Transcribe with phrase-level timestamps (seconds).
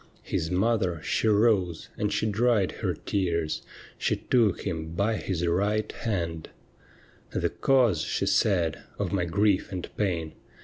[0.23, 3.61] His mother, she rose, and she dried her tears.
[3.99, 6.49] She took him by his right hand
[7.35, 10.33] —'The cause,' she said,' of my grief and pain.